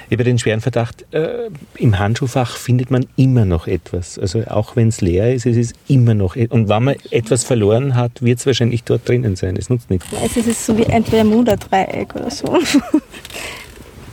Ich 0.08 0.12
habe 0.12 0.24
den 0.24 0.38
schweren 0.38 0.60
Verdacht, 0.60 1.04
äh, 1.12 1.50
im 1.76 1.98
Handschuhfach 1.98 2.56
findet 2.56 2.90
man 2.90 3.06
immer 3.16 3.44
noch 3.44 3.66
etwas. 3.66 4.18
Also 4.18 4.44
auch 4.46 4.76
wenn 4.76 4.88
es 4.88 5.00
leer 5.00 5.34
ist, 5.34 5.46
es 5.46 5.56
ist 5.56 5.74
immer 5.88 6.14
noch. 6.14 6.36
E-, 6.36 6.48
und 6.48 6.68
wenn 6.68 6.84
man 6.84 6.96
etwas 7.10 7.44
verloren 7.44 7.94
hat, 7.94 8.22
wird 8.22 8.38
es 8.38 8.46
wahrscheinlich 8.46 8.84
dort 8.84 9.08
drinnen 9.08 9.36
sein. 9.36 9.56
Es 9.56 9.70
nutzt 9.70 9.90
nichts. 9.90 10.06
Es 10.24 10.36
ist 10.36 10.66
so 10.66 10.76
wie 10.76 10.86
ein 10.86 11.02
Bermuda-Dreieck 11.02 12.14
oder 12.14 12.30
so. 12.30 12.46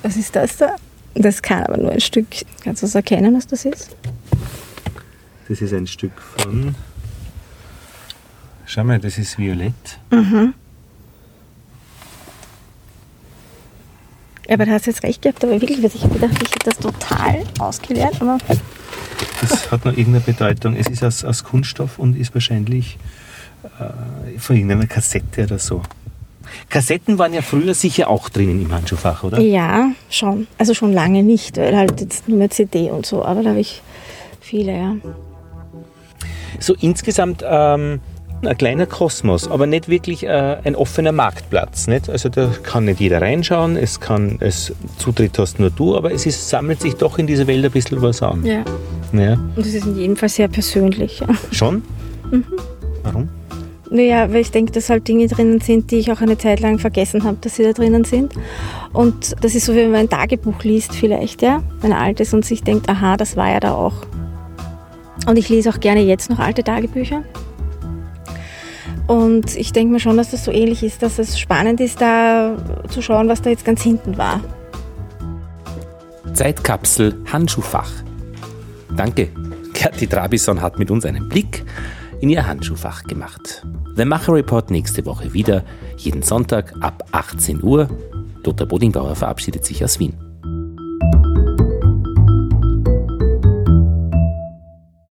Was 0.03 0.15
ist 0.15 0.35
das 0.35 0.57
da? 0.57 0.75
Das 1.13 1.41
kann 1.41 1.63
aber 1.63 1.77
nur 1.77 1.91
ein 1.91 1.99
Stück. 1.99 2.27
Kannst 2.63 2.81
du 2.81 2.87
es 2.87 2.95
erkennen, 2.95 3.35
was 3.35 3.45
das 3.45 3.65
ist? 3.65 3.95
Das 5.47 5.61
ist 5.61 5.73
ein 5.73 5.85
Stück 5.85 6.13
von. 6.37 6.73
Schau 8.65 8.83
mal, 8.85 8.99
das 8.99 9.17
ist 9.17 9.37
violett. 9.37 9.99
Mhm. 10.11 10.53
Aber 14.51 14.65
du 14.65 14.71
hast 14.71 14.85
jetzt 14.85 15.03
recht 15.03 15.21
gehabt, 15.21 15.43
aber 15.43 15.59
wirklich, 15.59 15.83
ich 15.83 16.03
habe 16.03 16.13
gedacht, 16.13 16.33
ich 16.41 16.51
hätte 16.51 16.69
das 16.69 16.77
total 16.77 17.43
ausgelernt. 17.59 18.17
Aber 18.19 18.37
das 19.41 19.71
hat 19.71 19.85
noch 19.85 19.91
irgendeine 19.91 20.21
Bedeutung. 20.21 20.75
Es 20.75 20.87
ist 20.87 21.03
aus, 21.03 21.23
aus 21.23 21.43
Kunststoff 21.43 21.99
und 21.99 22.17
ist 22.17 22.33
wahrscheinlich 22.33 22.97
äh, 23.79 24.39
von 24.39 24.55
irgendeiner 24.55 24.87
Kassette 24.87 25.43
oder 25.43 25.59
so. 25.59 25.81
Kassetten 26.69 27.17
waren 27.17 27.33
ja 27.33 27.41
früher 27.41 27.73
sicher 27.73 28.09
auch 28.09 28.29
drinnen 28.29 28.61
im 28.61 28.73
Handschuhfach, 28.73 29.23
oder? 29.23 29.39
Ja, 29.39 29.91
schon. 30.09 30.47
Also 30.57 30.73
schon 30.73 30.91
lange 30.91 31.23
nicht, 31.23 31.57
weil 31.57 31.75
halt 31.77 32.01
jetzt 32.01 32.27
nur 32.27 32.37
mehr 32.37 32.49
CD 32.49 32.91
und 32.91 33.05
so, 33.05 33.23
aber 33.23 33.43
da 33.43 33.51
habe 33.51 33.59
ich 33.59 33.81
viele, 34.41 34.73
ja. 34.73 34.95
So 36.59 36.75
insgesamt 36.79 37.43
ähm, 37.47 38.01
ein 38.43 38.57
kleiner 38.57 38.85
Kosmos, 38.85 39.49
aber 39.49 39.67
nicht 39.67 39.87
wirklich 39.87 40.23
äh, 40.23 40.57
ein 40.63 40.75
offener 40.75 41.11
Marktplatz. 41.11 41.87
Nicht? 41.87 42.09
Also 42.09 42.29
da 42.29 42.51
kann 42.63 42.85
nicht 42.85 42.99
jeder 42.99 43.21
reinschauen, 43.21 43.77
es 43.77 43.99
kann, 43.99 44.37
es 44.39 44.73
Zutritt 44.97 45.37
hast 45.37 45.59
nur 45.59 45.69
du, 45.69 45.95
aber 45.95 46.11
es 46.11 46.25
ist, 46.25 46.49
sammelt 46.49 46.81
sich 46.81 46.95
doch 46.95 47.17
in 47.17 47.27
dieser 47.27 47.47
Welt 47.47 47.63
ein 47.63 47.71
bisschen 47.71 48.01
was 48.01 48.21
an. 48.21 48.45
Ja. 48.45 48.63
ja. 49.13 49.33
Und 49.55 49.65
es 49.65 49.73
ist 49.73 49.85
in 49.85 49.97
jedem 49.97 50.15
Fall 50.15 50.29
sehr 50.29 50.47
persönlich. 50.47 51.19
Ja. 51.19 51.27
Schon? 51.51 51.83
Mhm. 52.31 52.45
Warum? 53.03 53.29
Naja, 53.93 54.31
weil 54.31 54.39
ich 54.39 54.51
denke, 54.51 54.71
dass 54.71 54.89
halt 54.89 55.05
Dinge 55.09 55.27
drinnen 55.27 55.59
sind, 55.59 55.91
die 55.91 55.97
ich 55.97 56.13
auch 56.13 56.21
eine 56.21 56.37
Zeit 56.37 56.61
lang 56.61 56.79
vergessen 56.79 57.25
habe, 57.25 57.37
dass 57.41 57.57
sie 57.57 57.63
da 57.63 57.73
drinnen 57.73 58.05
sind. 58.05 58.33
Und 58.93 59.35
das 59.41 59.53
ist 59.53 59.65
so, 59.65 59.73
wie 59.73 59.79
wenn 59.79 59.91
man 59.91 60.01
ein 60.01 60.09
Tagebuch 60.09 60.63
liest 60.63 60.93
vielleicht, 60.93 61.41
ja, 61.41 61.61
ein 61.81 61.91
altes 61.91 62.33
und 62.33 62.45
sich 62.45 62.63
denkt, 62.63 62.87
aha, 62.87 63.17
das 63.17 63.35
war 63.35 63.51
ja 63.51 63.59
da 63.59 63.73
auch. 63.73 63.95
Und 65.27 65.37
ich 65.37 65.49
lese 65.49 65.69
auch 65.69 65.79
gerne 65.81 66.01
jetzt 66.01 66.29
noch 66.29 66.39
alte 66.39 66.63
Tagebücher. 66.63 67.23
Und 69.11 69.57
ich 69.57 69.73
denke 69.73 69.91
mir 69.91 69.99
schon, 69.99 70.15
dass 70.15 70.31
das 70.31 70.45
so 70.45 70.53
ähnlich 70.53 70.83
ist, 70.83 71.03
dass 71.03 71.19
es 71.19 71.37
spannend 71.37 71.81
ist, 71.81 71.99
da 71.99 72.55
zu 72.87 73.01
schauen, 73.01 73.27
was 73.27 73.41
da 73.41 73.49
jetzt 73.49 73.65
ganz 73.65 73.81
hinten 73.81 74.17
war. 74.17 74.39
Zeitkapsel 76.33 77.21
Handschuhfach. 77.29 77.91
Danke. 78.95 79.27
Gerti 79.73 80.07
Trabison 80.07 80.61
hat 80.61 80.79
mit 80.79 80.89
uns 80.91 81.05
einen 81.05 81.27
Blick 81.27 81.65
in 82.21 82.29
ihr 82.29 82.47
Handschuhfach 82.47 83.03
gemacht. 83.03 83.67
The 83.97 84.05
Macher 84.05 84.31
Report 84.31 84.71
nächste 84.71 85.05
Woche 85.05 85.33
wieder, 85.33 85.65
jeden 85.97 86.21
Sonntag 86.21 86.73
ab 86.79 87.03
18 87.11 87.61
Uhr. 87.61 87.89
Dr. 88.43 88.65
Bodingbauer 88.65 89.17
verabschiedet 89.17 89.65
sich 89.65 89.83
aus 89.83 89.99
Wien. 89.99 90.30